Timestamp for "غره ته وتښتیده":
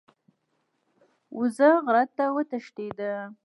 1.85-3.13